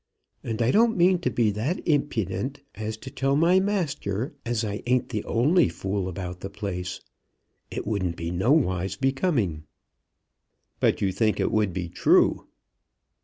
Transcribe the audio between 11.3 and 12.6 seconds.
it would be true."